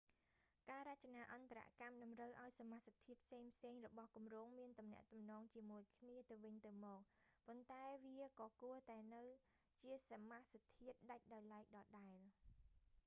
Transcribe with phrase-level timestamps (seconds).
[0.69, 6.99] ការរចនាអន្តរកម្មតម្រូវឱ្យសមាសធាតុផ្សេងៗរបស់គម្រោងមានទំនាក់ទំនងជាមួយគ្នាទៅវិញទៅមក
[7.47, 9.23] ប៉ុន្តែវាក៏គួរតែនៅ
[9.83, 12.19] ជាសមាសធាតុដាច់ដោយឡែកដដែល